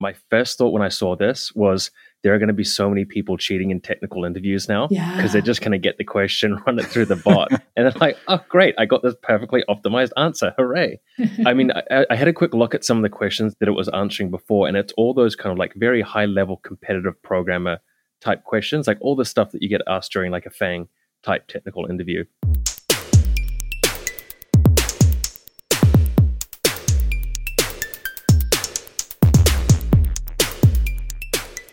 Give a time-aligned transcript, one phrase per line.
[0.00, 1.90] My first thought when I saw this was
[2.22, 5.26] there are going to be so many people cheating in technical interviews now because Yeah.
[5.28, 8.18] they're just going to get the question, run it through the bot, and they're like,
[8.28, 10.52] oh, great, I got this perfectly optimized answer.
[10.58, 11.00] Hooray.
[11.46, 13.72] I mean, I, I had a quick look at some of the questions that it
[13.72, 17.78] was answering before, and it's all those kind of like very high level competitive programmer
[18.20, 20.88] type questions, like all the stuff that you get asked during like a FANG
[21.22, 22.24] type technical interview.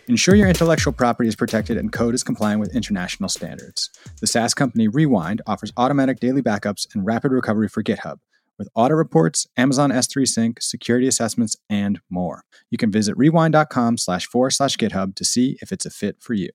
[0.08, 3.90] Ensure your intellectual property is protected and code is compliant with international standards.
[4.20, 8.18] The SaaS company Rewind offers automatic daily backups and rapid recovery for GitHub
[8.60, 12.44] with audit reports, Amazon S3 Sync, security assessments, and more.
[12.70, 16.34] You can visit rewind.com slash forward slash GitHub to see if it's a fit for
[16.34, 16.50] you.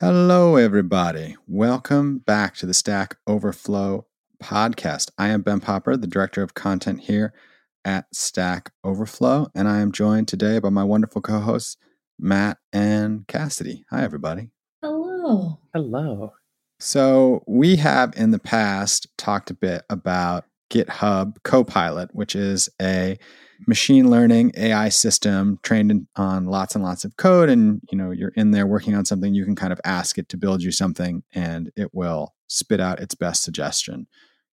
[0.00, 1.36] Hello, everybody.
[1.48, 4.06] Welcome back to the Stack Overflow
[4.42, 5.10] podcast.
[5.18, 7.34] I am Ben Popper, the director of content here
[7.84, 11.76] at Stack Overflow, and I am joined today by my wonderful co hosts,
[12.18, 13.84] Matt and Cassidy.
[13.90, 14.50] Hi, everybody.
[14.82, 15.58] Hello.
[15.74, 16.32] Hello.
[16.80, 23.18] So, we have in the past talked a bit about GitHub Copilot, which is a
[23.66, 27.48] machine learning AI system trained in, on lots and lots of code.
[27.48, 30.28] And you know, you're in there working on something, you can kind of ask it
[30.30, 34.06] to build you something, and it will spit out its best suggestion.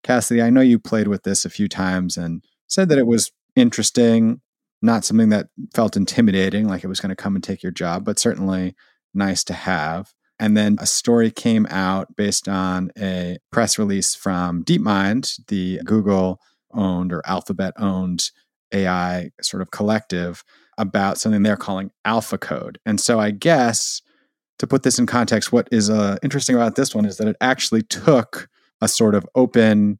[0.04, 3.32] Cassidy, I know you played with this a few times and said that it was
[3.56, 4.42] interesting,
[4.82, 8.06] not something that felt intimidating, like it was going to come and take your job,
[8.06, 8.76] but certainly
[9.14, 10.14] nice to have.
[10.40, 16.40] And then a story came out based on a press release from DeepMind, the Google
[16.74, 18.32] owned or Alphabet owned
[18.72, 20.44] AI sort of collective,
[20.78, 22.80] about something they're calling Alpha Code.
[22.86, 24.02] And so I guess
[24.60, 27.36] to put this in context, what is uh, interesting about this one is that it
[27.42, 28.48] actually took
[28.82, 30.00] a sort of open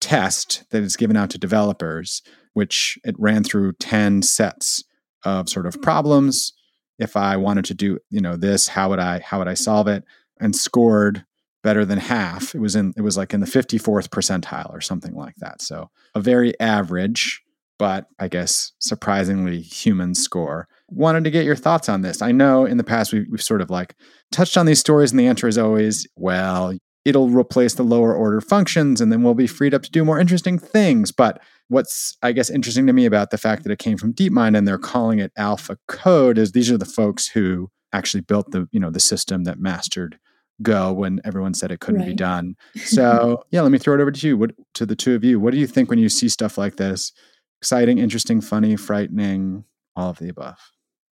[0.00, 2.22] test that is given out to developers,
[2.54, 4.84] which it ran through 10 sets
[5.24, 5.80] of sort of hmm.
[5.80, 6.52] problems
[7.00, 9.88] if I wanted to do, you know, this, how would I how would I solve
[9.88, 10.04] it?
[10.38, 11.24] And scored
[11.62, 12.54] better than half.
[12.54, 15.62] It was in it was like in the 54th percentile or something like that.
[15.62, 17.42] So a very average,
[17.78, 20.68] but I guess surprisingly human score.
[20.88, 22.20] Wanted to get your thoughts on this.
[22.20, 23.94] I know in the past we've, we've sort of like
[24.30, 26.76] touched on these stories, and the answer is always, well,
[27.10, 30.18] it'll replace the lower order functions and then we'll be freed up to do more
[30.18, 31.12] interesting things.
[31.12, 34.56] But what's, I guess, interesting to me about the fact that it came from DeepMind
[34.56, 38.66] and they're calling it alpha code is these are the folks who actually built the,
[38.72, 40.18] you know, the system that mastered
[40.62, 42.54] Go when everyone said it couldn't be done.
[42.76, 44.36] So yeah, let me throw it over to you.
[44.36, 45.40] What to the two of you?
[45.40, 47.12] What do you think when you see stuff like this?
[47.60, 49.64] Exciting, interesting, funny, frightening,
[49.96, 50.58] all of the above.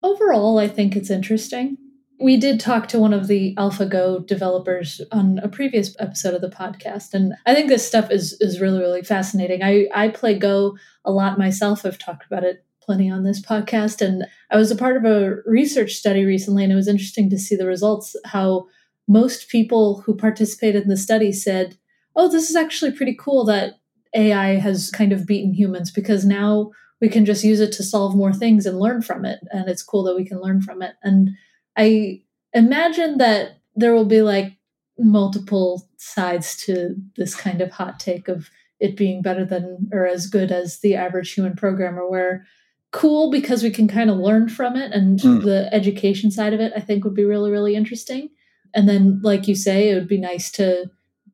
[0.03, 1.77] Overall, I think it's interesting.
[2.19, 6.49] We did talk to one of the AlphaGo developers on a previous episode of the
[6.49, 9.63] podcast, and I think this stuff is is really really fascinating.
[9.63, 11.85] I I play Go a lot myself.
[11.85, 15.37] I've talked about it plenty on this podcast, and I was a part of a
[15.45, 18.17] research study recently, and it was interesting to see the results.
[18.25, 18.67] How
[19.07, 21.77] most people who participated in the study said,
[22.15, 23.75] "Oh, this is actually pretty cool that
[24.15, 28.17] AI has kind of beaten humans because now." we can just use it to solve
[28.17, 30.95] more things and learn from it and it's cool that we can learn from it
[31.03, 31.29] and
[31.77, 32.21] i
[32.53, 34.53] imagine that there will be like
[34.99, 38.49] multiple sides to this kind of hot take of
[38.81, 42.47] it being better than or as good as the average human programmer where
[42.93, 45.45] cool because we can kind of learn from it and Mm.
[45.45, 48.31] the education side of it i think would be really really interesting
[48.75, 50.91] and then like you say it would be nice to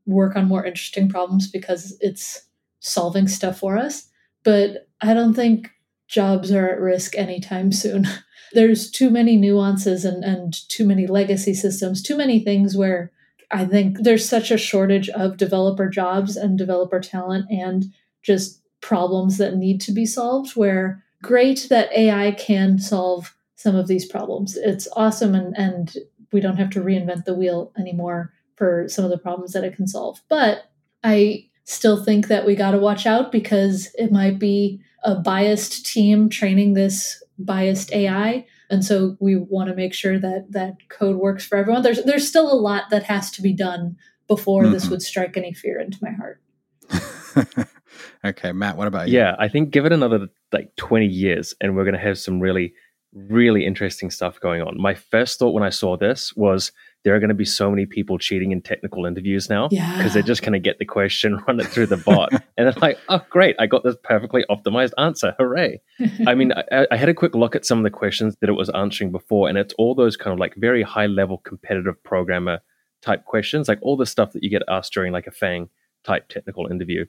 [0.06, 2.42] work on more interesting problems because it's
[2.80, 4.08] solving stuff for us
[4.44, 5.70] but I don't think
[6.12, 8.06] jobs are at risk anytime soon.
[8.52, 13.10] There's too many nuances and, and too many legacy systems, too many things where
[13.50, 17.86] I think there's such a shortage of developer jobs and developer talent and
[18.22, 20.54] just problems that need to be solved.
[20.54, 24.56] Where great that AI can solve some of these problems.
[24.56, 25.96] It's awesome and, and
[26.30, 29.76] we don't have to reinvent the wheel anymore for some of the problems that it
[29.76, 30.20] can solve.
[30.28, 30.64] But
[31.04, 35.84] I still think that we got to watch out because it might be a biased
[35.86, 38.46] team training this biased AI.
[38.70, 41.82] And so we want to make sure that that code works for everyone.
[41.82, 43.96] There's there's still a lot that has to be done
[44.28, 44.90] before this Mhm.
[44.90, 46.40] would strike any fear into my heart.
[48.24, 49.18] okay, Matt, what about you?
[49.18, 52.40] Yeah, I think give it another like 20 years and we're going to have some
[52.40, 52.72] really,
[53.14, 54.80] really interesting stuff going on.
[54.80, 56.72] My first thought when I saw this was
[57.04, 59.96] there are going to be so many people cheating in technical interviews now Yeah.
[59.96, 62.72] because they're just going to get the question, run it through the bot, and they're
[62.80, 65.34] like, oh, great, I got this perfectly optimized answer.
[65.38, 65.80] Hooray.
[66.26, 68.52] I mean, I, I had a quick look at some of the questions that it
[68.54, 72.60] was answering before, and it's all those kind of like very high level competitive programmer
[73.02, 75.68] type questions, like all the stuff that you get asked during like a FANG
[76.04, 77.04] type technical interview.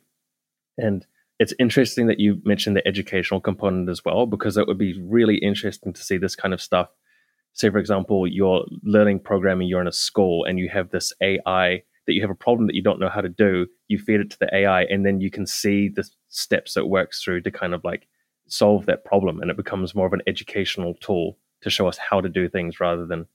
[0.77, 1.05] And
[1.39, 5.37] it's interesting that you mentioned the educational component as well, because it would be really
[5.37, 6.89] interesting to see this kind of stuff.
[7.53, 11.83] Say, for example, you're learning programming, you're in a school, and you have this AI
[12.05, 13.67] that you have a problem that you don't know how to do.
[13.87, 17.23] You feed it to the AI, and then you can see the steps it works
[17.23, 18.07] through to kind of like
[18.47, 19.39] solve that problem.
[19.39, 22.79] And it becomes more of an educational tool to show us how to do things
[22.79, 23.25] rather than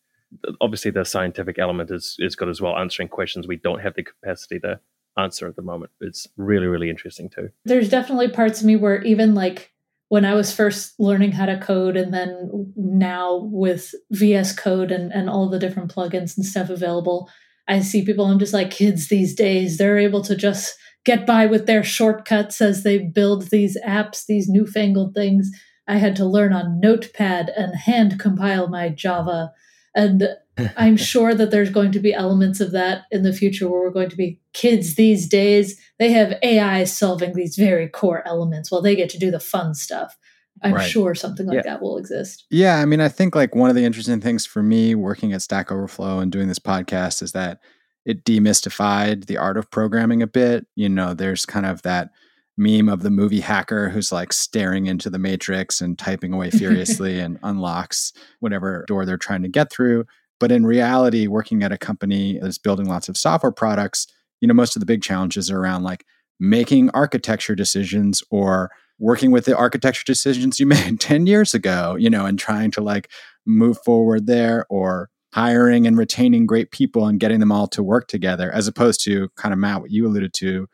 [0.61, 4.03] obviously the scientific element is, is good as well, answering questions we don't have the
[4.03, 4.79] capacity to
[5.19, 5.91] answer at the moment.
[6.01, 7.51] It's really, really interesting too.
[7.65, 9.73] There's definitely parts of me where even like
[10.09, 15.13] when I was first learning how to code and then now with VS Code and,
[15.13, 17.29] and all the different plugins and stuff available,
[17.67, 20.75] I see people, I'm just like kids these days, they're able to just
[21.05, 25.51] get by with their shortcuts as they build these apps, these newfangled things.
[25.87, 29.53] I had to learn on Notepad and hand compile my Java.
[29.95, 30.29] And
[30.77, 33.91] I'm sure that there's going to be elements of that in the future where we're
[33.91, 35.81] going to be kids these days.
[35.99, 39.75] They have AI solving these very core elements while they get to do the fun
[39.75, 40.17] stuff.
[40.63, 40.89] I'm right.
[40.89, 41.63] sure something like yeah.
[41.63, 42.45] that will exist.
[42.51, 42.77] Yeah.
[42.77, 45.71] I mean, I think like one of the interesting things for me working at Stack
[45.71, 47.61] Overflow and doing this podcast is that
[48.05, 50.67] it demystified the art of programming a bit.
[50.75, 52.11] You know, there's kind of that
[52.57, 57.21] meme of the movie hacker who's like staring into the matrix and typing away furiously
[57.21, 60.05] and unlocks whatever door they're trying to get through.
[60.41, 64.07] But in reality, working at a company that's building lots of software products,
[64.41, 66.05] you know, most of the big challenges are around like
[66.39, 72.11] making architecture decisions or working with the architecture decisions you made 10 years ago, you
[72.11, 73.11] know, and trying to like
[73.47, 78.09] move forward there or hiring and retaining great people and getting them all to work
[78.09, 80.69] together, as opposed to kind of Matt, what you alluded to,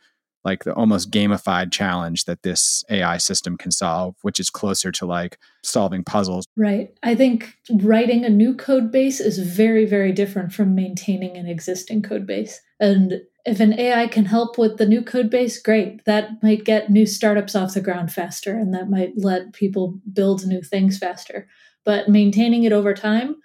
[0.44, 5.06] like the almost gamified challenge that this AI system can solve, which is closer to
[5.06, 6.46] like solving puzzles.
[6.56, 6.94] Right.
[7.02, 12.02] I think writing a new code base is very, very different from maintaining an existing
[12.02, 12.60] code base.
[12.78, 16.04] And if an AI can help with the new code base, great.
[16.04, 20.46] That might get new startups off the ground faster and that might let people build
[20.46, 21.48] new things faster.
[21.84, 23.36] But maintaining it over time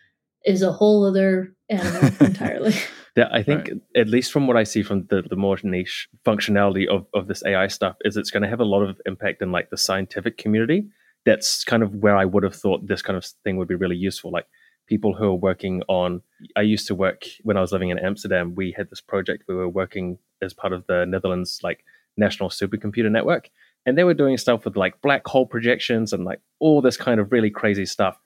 [0.45, 2.73] is a whole other animal entirely.
[3.15, 3.81] Yeah, I think right.
[3.95, 7.43] at least from what I see from the, the more niche functionality of, of this
[7.45, 10.37] AI stuff is it's going to have a lot of impact in like the scientific
[10.37, 10.87] community.
[11.25, 13.95] That's kind of where I would have thought this kind of thing would be really
[13.97, 14.31] useful.
[14.31, 14.47] Like
[14.87, 16.21] people who are working on
[16.55, 19.55] I used to work when I was living in Amsterdam, we had this project we
[19.55, 21.83] were working as part of the Netherlands like
[22.17, 23.49] national supercomputer network.
[23.85, 27.19] And they were doing stuff with like black hole projections and like all this kind
[27.19, 28.19] of really crazy stuff.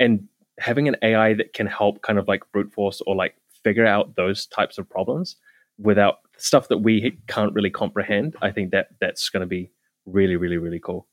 [0.00, 0.28] And
[0.58, 3.34] having an AI that can help kind of like brute force or like
[3.64, 5.36] figure out those types of problems
[5.78, 9.72] without stuff that we can't really comprehend, I think that that's going to be
[10.06, 11.08] really, really, really cool.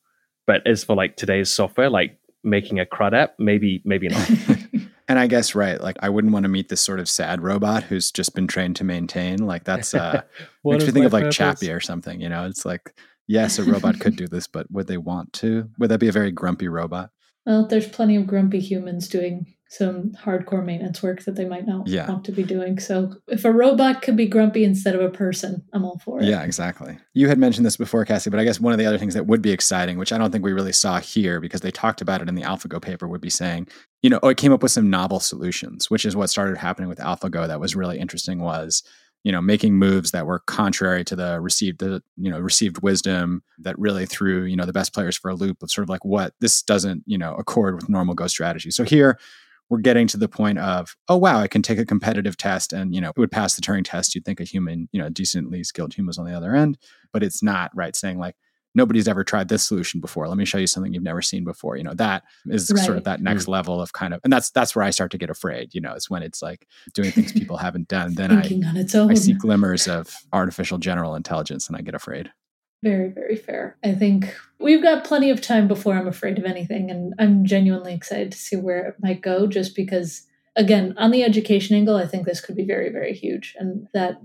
[0.46, 4.30] But as for like today's software, like making a CRUD app, maybe, maybe not.
[5.08, 7.84] and I guess right, like I wouldn't want to meet this sort of sad robot
[7.84, 9.46] who's just been trained to maintain.
[9.46, 10.22] Like that's uh
[10.66, 11.36] makes me think of like purpose?
[11.36, 12.22] Chappie or something.
[12.22, 12.96] You know, it's like
[13.28, 15.70] yes, a robot could do this, but would they want to?
[15.80, 17.12] Would that be a very grumpy robot?
[17.46, 21.88] Well, there's plenty of grumpy humans doing some hardcore maintenance work that they might not
[21.88, 22.06] yeah.
[22.06, 22.78] want to be doing.
[22.78, 26.26] So if a robot could be grumpy instead of a person, I'm all for it.
[26.26, 26.98] Yeah, exactly.
[27.14, 29.28] You had mentioned this before, Cassie, but I guess one of the other things that
[29.28, 32.22] would be exciting, which I don't think we really saw here because they talked about
[32.22, 33.70] it in the AlphaGo paper, would be saying,
[34.02, 36.90] you know, oh, it came up with some novel solutions, which is what started happening
[36.90, 38.84] with AlphaGo that was really interesting was
[39.24, 43.44] you know making moves that were contrary to the received the you know received wisdom
[43.60, 46.04] that really threw you know the best players for a loop of sort of like
[46.04, 49.20] what this doesn't you know accord with normal go strategy so here
[49.72, 52.94] we're getting to the point of oh wow i can take a competitive test and
[52.94, 54.14] you know it would pass the turing test.
[54.14, 56.78] You'd think a human you know decently skilled human was on the other end
[57.12, 57.96] but it's not right?
[57.96, 58.36] Saying like
[58.74, 60.28] nobody's ever tried this solution before.
[60.28, 61.76] Let me show you something you've never seen before.
[61.78, 62.84] You know that is right.
[62.84, 63.52] sort of that next mm-hmm.
[63.52, 65.94] level of kind of and that's that's where i start to get afraid you know
[65.94, 68.44] it's when it's like doing things people haven't done then I,
[69.10, 72.32] I see glimmers of artificial general intelligence and i get afraid
[72.84, 76.90] very very fair i think we've got plenty of time before i'm afraid of anything
[76.90, 81.24] and i'm genuinely excited to see where it might go just because again on the
[81.24, 84.22] education angle i think this could be very very huge and that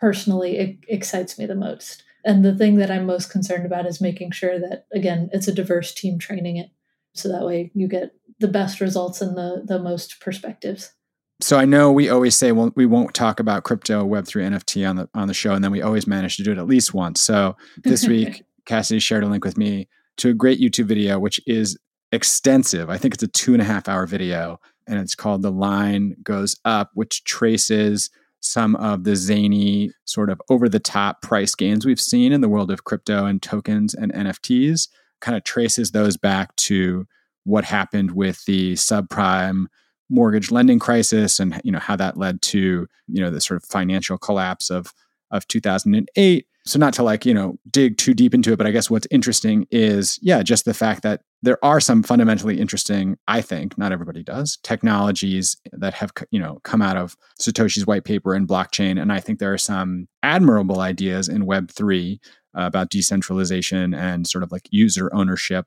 [0.00, 4.00] personally it excites me the most and the thing that I'm most concerned about is
[4.00, 6.70] making sure that, again, it's a diverse team training it.
[7.14, 10.92] So that way you get the best results and the, the most perspectives.
[11.40, 14.88] So I know we always say well, we won't talk about crypto, Web three, NFT
[14.88, 16.94] on the on the show, and then we always manage to do it at least
[16.94, 17.20] once.
[17.20, 19.88] So this week, Cassidy shared a link with me
[20.18, 21.78] to a great YouTube video, which is
[22.10, 22.88] extensive.
[22.88, 26.16] I think it's a two and a half hour video, and it's called "The Line
[26.22, 28.08] Goes Up," which traces
[28.40, 32.48] some of the zany, sort of over the top price gains we've seen in the
[32.48, 34.88] world of crypto and tokens and NFTs,
[35.20, 37.06] kind of traces those back to
[37.44, 39.66] what happened with the subprime
[40.08, 43.68] mortgage lending crisis and you know how that led to you know the sort of
[43.68, 44.92] financial collapse of
[45.30, 48.70] of 2008 so not to like you know dig too deep into it but i
[48.70, 53.40] guess what's interesting is yeah just the fact that there are some fundamentally interesting i
[53.40, 58.34] think not everybody does technologies that have you know come out of satoshi's white paper
[58.34, 59.00] and blockchain.
[59.00, 62.20] And i think there are some admirable ideas in web 3
[62.56, 65.66] uh, about decentralization and sort of like user ownership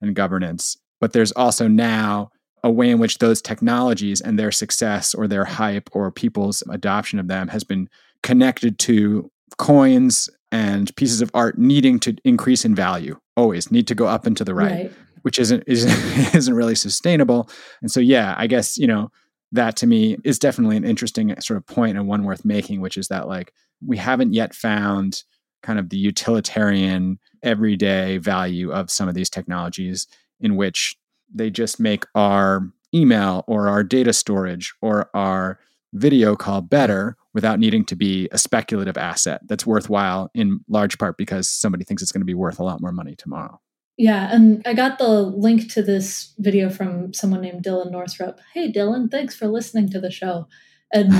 [0.00, 0.76] and governance.
[1.00, 2.30] But there's also now
[2.64, 7.18] a way in which those technologies and their success or their hype or people's adoption
[7.18, 7.88] of them has been
[8.22, 13.94] connected to coins and pieces of art needing to increase in value always need to
[13.94, 14.92] go up and to the right, right.
[15.22, 17.48] which isn't, isn't isn't really sustainable
[17.82, 19.10] and so yeah i guess you know
[19.52, 22.96] that to me is definitely an interesting sort of point and one worth making which
[22.96, 23.52] is that like
[23.86, 25.22] we haven't yet found
[25.62, 30.06] kind of the utilitarian everyday value of some of these technologies
[30.40, 30.96] in which
[31.34, 35.58] they just make our email or our data storage or our
[35.92, 41.16] video call better without needing to be a speculative asset that's worthwhile in large part
[41.16, 43.60] because somebody thinks it's going to be worth a lot more money tomorrow.
[43.96, 48.40] Yeah, and I got the link to this video from someone named Dylan Northrup.
[48.52, 50.48] Hey, Dylan, thanks for listening to the show.
[50.92, 51.12] And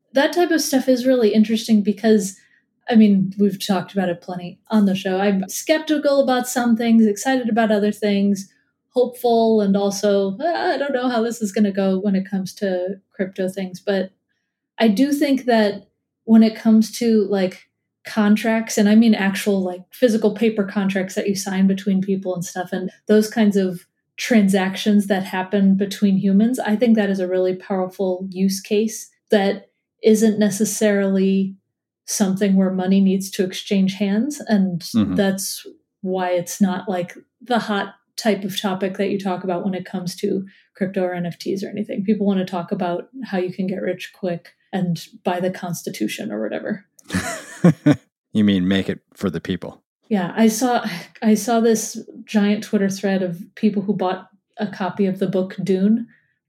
[0.12, 2.38] that type of stuff is really interesting because,
[2.88, 5.18] I mean, we've talked about it plenty on the show.
[5.20, 8.50] I'm skeptical about some things, excited about other things,
[8.92, 12.28] hopeful, and also, ah, I don't know how this is going to go when it
[12.28, 13.80] comes to crypto things.
[13.80, 14.12] But
[14.78, 15.88] I do think that
[16.24, 17.68] when it comes to like
[18.06, 22.44] contracts, and I mean actual like physical paper contracts that you sign between people and
[22.44, 27.28] stuff, and those kinds of transactions that happen between humans, I think that is a
[27.28, 29.70] really powerful use case that
[30.02, 31.56] isn't necessarily
[32.04, 34.40] something where money needs to exchange hands.
[34.40, 35.14] And mm-hmm.
[35.14, 35.66] that's
[36.02, 39.84] why it's not like the hot type of topic that you talk about when it
[39.84, 42.04] comes to crypto or NFTs or anything.
[42.04, 46.30] People want to talk about how you can get rich quick and buy the Constitution
[46.30, 46.86] or whatever.
[48.32, 49.82] you mean make it for the people?
[50.08, 50.86] Yeah, I saw
[51.22, 55.56] I saw this giant Twitter thread of people who bought a copy of the book
[55.62, 56.06] Dune.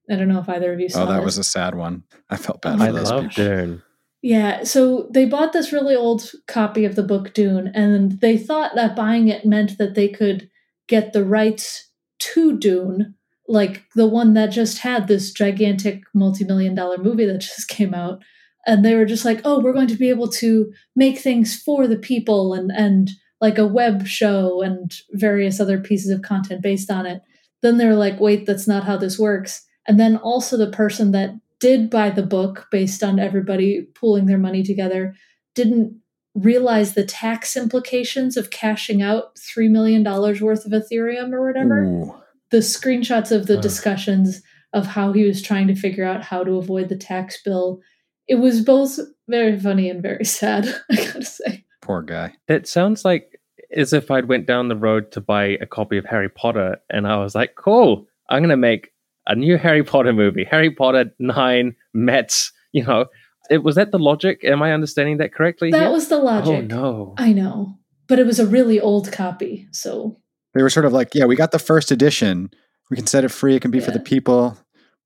[0.09, 1.03] I don't know if either of you saw.
[1.03, 1.25] Oh, that this.
[1.25, 2.03] was a sad one.
[2.29, 3.45] I felt bad oh, for I those love people.
[3.45, 3.83] Dune.
[4.21, 8.75] Yeah, so they bought this really old copy of the book Dune, and they thought
[8.75, 10.49] that buying it meant that they could
[10.87, 13.15] get the rights to Dune
[13.47, 18.23] like the one that just had this gigantic multi-million dollar movie that just came out.
[18.65, 21.87] And they were just like oh we're going to be able to make things for
[21.87, 23.09] the people and and
[23.41, 27.21] like a web show and various other pieces of content based on it.
[27.61, 29.65] Then they're like wait that's not how this works.
[29.85, 34.37] And then also the person that did buy the book based on everybody pooling their
[34.37, 35.13] money together
[35.55, 35.97] didn't
[36.35, 42.15] realize the tax implications of cashing out $3 million worth of ethereum or whatever Ooh
[42.53, 43.61] the screenshots of the uh.
[43.61, 47.81] discussions of how he was trying to figure out how to avoid the tax bill.
[48.27, 51.65] It was both very funny and very sad, I gotta say.
[51.81, 52.33] Poor guy.
[52.47, 53.41] It sounds like
[53.75, 57.07] as if I'd went down the road to buy a copy of Harry Potter and
[57.07, 58.91] I was like, cool, I'm gonna make
[59.25, 60.43] a new Harry Potter movie.
[60.43, 63.07] Harry Potter 9 Mets, you know.
[63.49, 64.43] It was that the logic?
[64.43, 65.71] Am I understanding that correctly?
[65.71, 66.55] That was the oh, logic.
[66.55, 67.13] Oh no.
[67.17, 67.77] I know.
[68.07, 70.17] But it was a really old copy, so
[70.53, 72.51] they were sort of like, yeah, we got the first edition.
[72.89, 73.55] We can set it free.
[73.55, 73.85] It can be yeah.
[73.85, 74.57] for the people.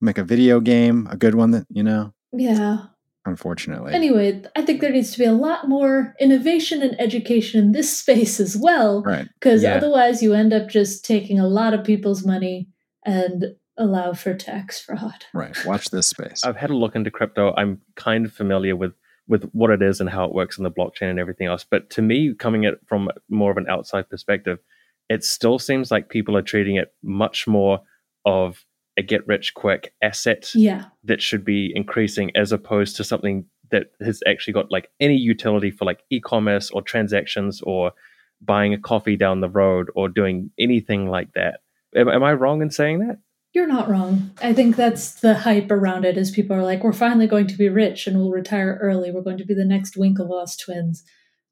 [0.01, 2.13] Make a video game, a good one that, you know.
[2.33, 2.85] Yeah.
[3.25, 3.93] Unfortunately.
[3.93, 7.97] Anyway, I think there needs to be a lot more innovation and education in this
[7.97, 9.03] space as well.
[9.03, 9.27] Right.
[9.39, 9.75] Because yeah.
[9.75, 12.69] otherwise, you end up just taking a lot of people's money
[13.05, 15.25] and allow for tax fraud.
[15.33, 15.55] Right.
[15.65, 16.43] Watch this space.
[16.43, 17.53] I've had a look into crypto.
[17.55, 18.93] I'm kind of familiar with
[19.27, 21.65] with what it is and how it works in the blockchain and everything else.
[21.69, 24.59] But to me, coming at from more of an outside perspective,
[25.09, 27.81] it still seems like people are treating it much more
[28.25, 28.65] of
[28.97, 30.85] a get rich quick asset yeah.
[31.03, 35.71] that should be increasing as opposed to something that has actually got like any utility
[35.71, 37.91] for like e-commerce or transactions or
[38.41, 41.59] buying a coffee down the road or doing anything like that.
[41.95, 43.19] Am, am I wrong in saying that?
[43.53, 44.31] You're not wrong.
[44.41, 47.57] I think that's the hype around it is people are like, we're finally going to
[47.57, 49.11] be rich and we'll retire early.
[49.11, 51.03] We're going to be the next Winklevoss twins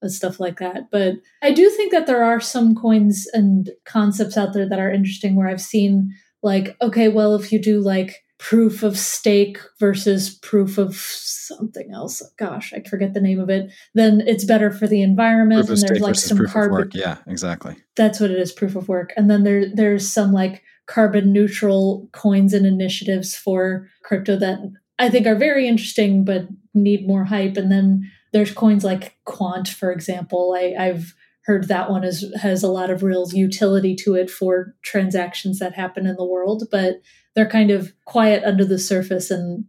[0.01, 0.91] and stuff like that.
[0.91, 4.91] But I do think that there are some coins and concepts out there that are
[4.91, 6.11] interesting where I've seen
[6.43, 12.21] like, okay, well, if you do like proof of stake versus proof of something else,
[12.37, 15.67] gosh, I forget the name of it, then it's better for the environment.
[15.69, 16.91] and there's like some carbon.
[16.93, 17.77] Yeah, exactly.
[17.95, 19.13] That's what it is, proof of work.
[19.17, 24.59] And then there there's some like carbon neutral coins and initiatives for crypto that
[24.99, 27.57] I think are very interesting but need more hype.
[27.57, 30.55] And then there's coins like Quant, for example.
[30.57, 31.13] I, I've
[31.45, 35.73] heard that one is, has a lot of real utility to it for transactions that
[35.73, 37.01] happen in the world, but
[37.35, 39.65] they're kind of quiet under the surface and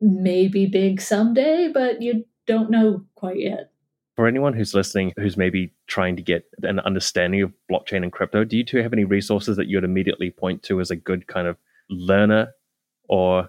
[0.00, 3.70] maybe big someday, but you don't know quite yet.
[4.16, 8.44] For anyone who's listening who's maybe trying to get an understanding of blockchain and crypto,
[8.44, 11.48] do you two have any resources that you'd immediately point to as a good kind
[11.48, 11.56] of
[11.90, 12.52] learner
[13.08, 13.48] or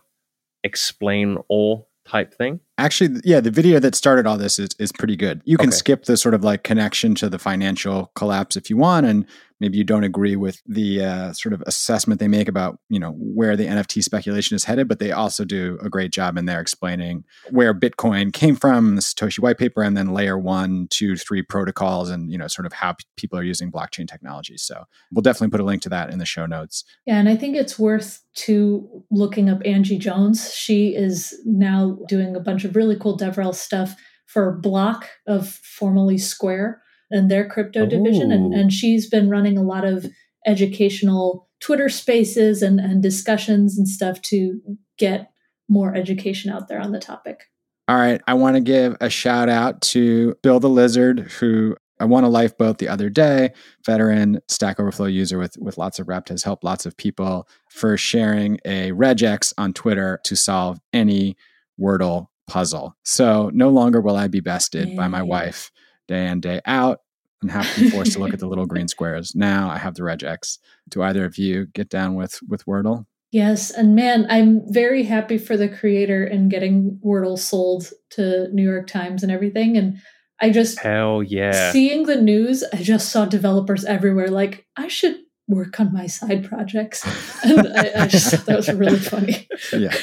[0.64, 2.60] explain all type thing?
[2.80, 5.42] Actually, yeah, the video that started all this is, is pretty good.
[5.46, 5.78] You can Okay.
[5.78, 9.26] skip the sort of like connection to the financial collapse if you want, and
[9.60, 13.12] maybe you don't agree with the uh, sort of assessment they make about you know
[13.12, 14.88] where the NFT speculation is headed.
[14.88, 19.02] But they also do a great job in there explaining where Bitcoin came from, the
[19.02, 22.74] Satoshi white paper, and then layer one, two, three protocols, and you know sort of
[22.74, 24.58] how p- people are using blockchain technology.
[24.58, 26.84] So we'll definitely put a link to that in the show notes.
[27.06, 30.54] Yeah, and I think it's worth to looking up Angie Jones.
[30.54, 33.96] She is now doing a bunch of really cool DevRel stuff
[34.26, 36.82] for Block of formerly Square
[37.12, 38.32] and their crypto division.
[38.32, 40.06] And, and she's been running a lot of
[40.46, 44.60] educational Twitter spaces and, and discussions and stuff to
[44.98, 45.32] get
[45.68, 47.46] more education out there on the topic.
[47.88, 48.22] All right.
[48.28, 52.30] I want to give a shout out to Bill the Lizard, who I won a
[52.30, 53.54] lifeboat the other day,
[53.86, 57.96] veteran Stack Overflow user with, with lots of rep, has helped lots of people for
[57.96, 61.38] sharing a regex on Twitter to solve any
[61.80, 62.96] Wordle puzzle.
[63.04, 65.72] So no longer will I be bested by my wife
[66.08, 67.02] day in, day out
[67.42, 69.36] and have to be forced to look at the little green squares.
[69.36, 70.60] Now I have the regex.
[70.90, 73.06] Do either of you get down with, with Wordle?
[73.32, 78.64] Yes, and man, I'm very happy for the creator and getting Wordle sold to New
[78.64, 79.76] York Times and everything.
[79.76, 80.00] And
[80.40, 81.72] I just Hell yeah.
[81.72, 86.48] seeing the news, I just saw developers everywhere like, I should work on my side
[86.48, 87.06] projects.
[87.44, 89.48] And I, I just thought that was really funny.
[89.72, 89.94] Yeah.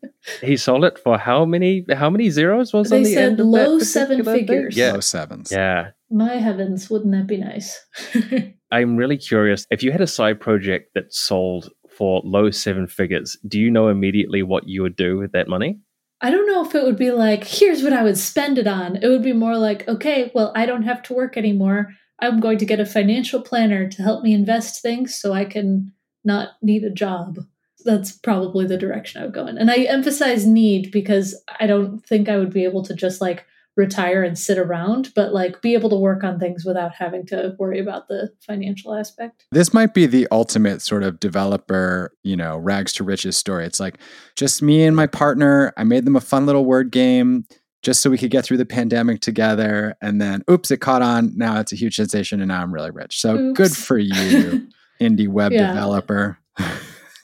[0.42, 3.40] he sold it for how many how many zeros was They on the said end
[3.40, 4.48] of low that seven particular thing?
[4.48, 4.78] figures.
[4.78, 4.92] Yeah.
[4.94, 5.52] Low sevens.
[5.52, 5.92] Yeah.
[6.10, 7.80] my heavens, wouldn't that be nice?
[8.72, 9.66] I'm really curious.
[9.70, 13.90] If you had a side project that sold for low seven figures, do you know
[13.90, 15.80] immediately what you would do with that money?
[16.22, 18.96] I don't know if it would be like, here's what I would spend it on.
[18.98, 21.90] It would be more like, okay, well, I don't have to work anymore.
[22.20, 25.92] I'm going to get a financial planner to help me invest things so I can
[26.24, 27.40] not need a job.
[27.86, 29.58] That's probably the direction I would go in.
[29.58, 33.46] And I emphasize need because I don't think I would be able to just like
[33.78, 37.56] retire and sit around, but like be able to work on things without having to
[37.58, 39.46] worry about the financial aspect.
[39.52, 43.66] This might be the ultimate sort of developer, you know, rags to riches story.
[43.66, 43.98] It's like
[44.36, 45.74] just me and my partner.
[45.78, 47.46] I made them a fun little word game
[47.82, 49.96] just so we could get through the pandemic together.
[50.02, 51.32] And then, oops, it caught on.
[51.38, 53.20] Now it's a huge sensation, and now I'm really rich.
[53.22, 53.58] So Oops.
[53.58, 54.68] good for you,
[55.02, 55.68] indie web Yeah.
[55.68, 56.38] developer.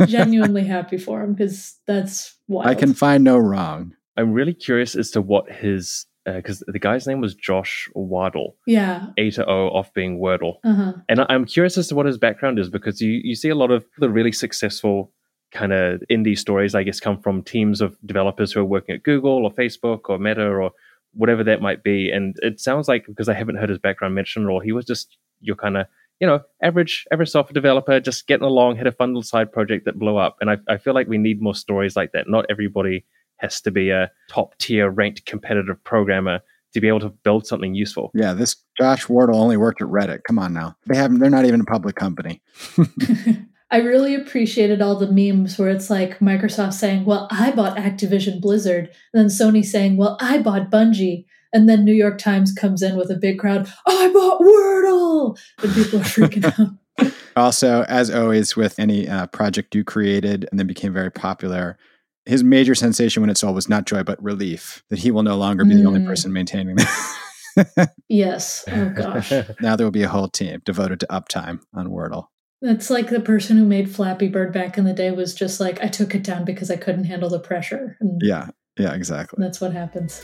[0.06, 2.68] Genuinely happy for him because that's wild.
[2.68, 3.94] I can find no wrong.
[4.16, 9.08] I'm really curious as to what his because the guy's name was Josh Wardle, Yeah.
[9.18, 10.56] A to O off being Wordle.
[10.66, 10.94] Uh huh.
[11.08, 13.56] And I- I'm curious as to what his background is because you, you see a
[13.56, 15.14] lot of the really successful
[15.54, 19.04] kind of indie stories, I guess, come from teams of developers who are working at
[19.04, 20.72] Google or Facebook or Meta or
[21.14, 22.12] whatever that might be.
[22.12, 24.84] And it sounds like because I haven't heard his background mentioned at all, he was
[24.84, 25.86] just your kind of
[26.20, 29.86] you know average average software developer, just getting along, had a fun little side project
[29.86, 30.38] that blew up.
[30.42, 32.30] And I, I feel like we need more stories like that.
[32.30, 33.06] Not everybody
[33.38, 36.40] has to be a top tier ranked competitive programmer
[36.74, 38.12] to be able to build something useful.
[38.14, 40.24] Yeah, this Josh Wardle only worked at Reddit.
[40.28, 40.76] Come on now.
[40.88, 42.42] They haven't they're not even a public company.
[43.70, 48.40] I really appreciated all the memes where it's like Microsoft saying, Well, I bought Activision
[48.40, 51.26] Blizzard, and then Sony saying, Well, I bought Bungie.
[51.54, 55.38] And then New York Times comes in with a big crowd, I bought Wordle!
[55.64, 56.46] And people are freaking
[57.06, 57.12] out.
[57.36, 61.78] Also, as always, with any uh, project you created and then became very popular,
[62.26, 65.38] his major sensation when it sold was not joy, but relief that he will no
[65.38, 66.08] longer be the only Mm.
[66.08, 66.88] person maintaining it.
[68.10, 68.64] Yes.
[68.72, 69.32] Oh gosh.
[69.62, 72.28] now there will be a whole team devoted to uptime on Wordle.
[72.62, 75.82] That's like the person who made Flappy Bird back in the day was just like,
[75.84, 77.98] I took it down because I couldn't handle the pressure.
[78.00, 79.42] And Yeah, yeah, exactly.
[79.44, 80.24] that's what happens.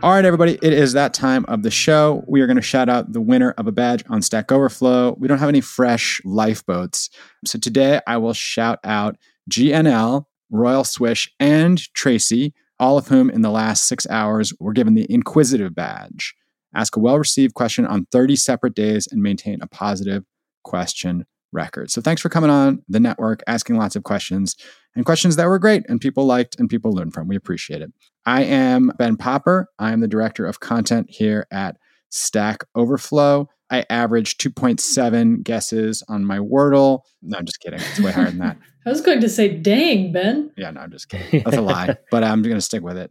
[0.00, 2.22] All right, everybody, it is that time of the show.
[2.28, 5.16] We are going to shout out the winner of a badge on Stack Overflow.
[5.18, 7.10] We don't have any fresh lifeboats.
[7.44, 9.16] So today I will shout out
[9.50, 14.94] GNL, Royal Swish, and Tracy, all of whom in the last six hours were given
[14.94, 16.32] the Inquisitive badge.
[16.76, 20.22] Ask a well received question on 30 separate days and maintain a positive
[20.62, 21.90] question record.
[21.90, 24.54] So thanks for coming on the network, asking lots of questions
[24.94, 27.26] and questions that were great and people liked and people learned from.
[27.26, 27.92] We appreciate it.
[28.28, 29.70] I am Ben Popper.
[29.78, 31.78] I am the director of content here at
[32.10, 33.48] Stack Overflow.
[33.70, 37.00] I average 2.7 guesses on my Wordle.
[37.22, 37.80] No, I'm just kidding.
[37.80, 38.58] It's way higher than that.
[38.86, 40.50] I was going to say, dang, Ben.
[40.58, 41.42] Yeah, no, I'm just kidding.
[41.42, 43.10] That's a lie, but I'm going to stick with it.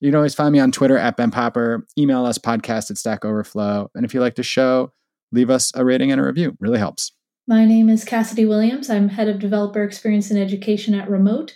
[0.00, 1.86] You can always find me on Twitter at Ben Popper.
[1.96, 3.92] Email us podcast at Stack Overflow.
[3.94, 4.92] And if you like the show,
[5.30, 6.56] leave us a rating and a review.
[6.58, 7.12] Really helps.
[7.46, 8.90] My name is Cassidy Williams.
[8.90, 11.54] I'm head of developer experience and education at Remote.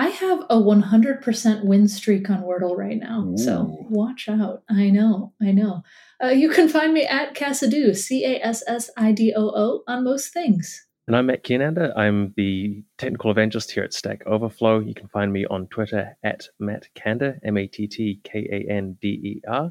[0.00, 3.22] I have a 100% win streak on Wordle right now.
[3.22, 3.36] Ooh.
[3.36, 4.62] So watch out.
[4.66, 5.34] I know.
[5.42, 5.82] I know.
[6.24, 9.82] Uh, you can find me at Cassidoo, C A S S I D O O,
[9.86, 10.86] on most things.
[11.06, 11.94] And I'm Matt Kiernander.
[11.98, 14.78] I'm the technical evangelist here at Stack Overflow.
[14.78, 18.72] You can find me on Twitter at Matt Kander, M A T T K A
[18.72, 19.70] N D E R.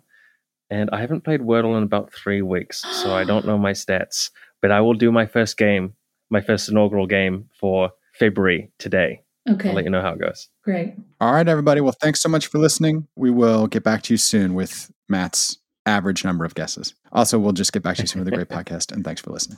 [0.69, 4.29] And I haven't played Wordle in about three weeks, so I don't know my stats.
[4.61, 5.95] But I will do my first game,
[6.29, 9.23] my first inaugural game for February today.
[9.49, 9.69] Okay.
[9.69, 10.47] I'll let you know how it goes.
[10.63, 10.93] Great.
[11.19, 11.81] All right, everybody.
[11.81, 13.07] Well, thanks so much for listening.
[13.15, 16.93] We will get back to you soon with Matt's average number of guesses.
[17.11, 18.91] Also, we'll just get back to you soon with a great podcast.
[18.91, 19.57] And thanks for listening.